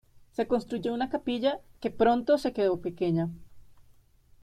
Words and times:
Se 0.31 0.47
construyó 0.47 0.95
una 0.95 1.11
capilla, 1.11 1.59
que 1.79 1.91
pronto 1.91 2.39
se 2.39 2.53
quedó 2.53 2.81
pequeña. 2.81 3.29